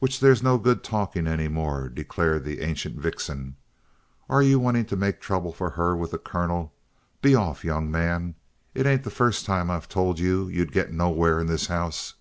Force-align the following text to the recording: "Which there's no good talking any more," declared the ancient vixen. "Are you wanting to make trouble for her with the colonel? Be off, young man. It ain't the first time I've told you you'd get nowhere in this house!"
"Which 0.00 0.20
there's 0.20 0.42
no 0.42 0.58
good 0.58 0.84
talking 0.84 1.26
any 1.26 1.48
more," 1.48 1.88
declared 1.88 2.44
the 2.44 2.60
ancient 2.60 3.00
vixen. 3.00 3.56
"Are 4.28 4.42
you 4.42 4.58
wanting 4.60 4.84
to 4.84 4.96
make 4.98 5.18
trouble 5.18 5.50
for 5.50 5.70
her 5.70 5.96
with 5.96 6.10
the 6.10 6.18
colonel? 6.18 6.74
Be 7.22 7.34
off, 7.34 7.64
young 7.64 7.90
man. 7.90 8.34
It 8.74 8.84
ain't 8.84 9.04
the 9.04 9.10
first 9.10 9.46
time 9.46 9.70
I've 9.70 9.88
told 9.88 10.18
you 10.18 10.46
you'd 10.48 10.72
get 10.72 10.92
nowhere 10.92 11.40
in 11.40 11.46
this 11.46 11.68
house!" 11.68 12.16